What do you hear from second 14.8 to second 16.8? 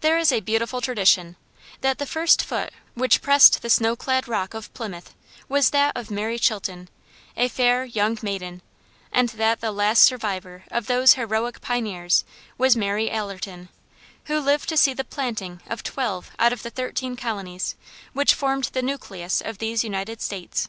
the planting of twelve out of the